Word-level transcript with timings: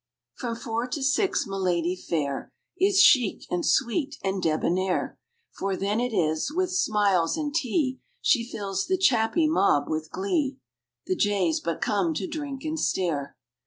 _From 0.39 0.55
four 0.55 0.87
to 0.87 1.03
six 1.03 1.45
milady 1.45 1.95
fair 1.95 2.51
Is 2.79 2.99
chic 2.99 3.41
and 3.51 3.63
sweet 3.63 4.15
and 4.23 4.41
debonair, 4.41 5.19
For 5.51 5.77
then 5.77 5.99
it 5.99 6.11
is, 6.11 6.51
with 6.51 6.71
smiles 6.71 7.37
and 7.37 7.53
tea, 7.53 7.99
She 8.19 8.43
fills 8.49 8.87
the 8.87 8.97
chappy 8.97 9.47
mob 9.47 9.83
with 9.87 10.09
glee 10.09 10.57
(The 11.05 11.15
jays 11.15 11.59
but 11.59 11.81
come 11.81 12.15
to 12.15 12.25
drink 12.25 12.63
and 12.63 12.79
stare). 12.79 13.35